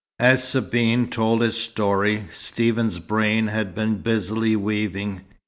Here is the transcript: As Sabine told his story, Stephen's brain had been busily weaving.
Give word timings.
As 0.19 0.43
Sabine 0.43 1.09
told 1.11 1.43
his 1.43 1.55
story, 1.57 2.25
Stephen's 2.31 2.97
brain 2.97 3.45
had 3.49 3.75
been 3.75 3.99
busily 4.01 4.55
weaving. 4.55 5.21